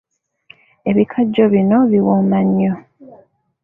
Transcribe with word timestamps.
Ebikajjo 0.89 1.43
bino 1.53 1.77
biwooma 1.91 2.39
nnyo. 2.47 2.73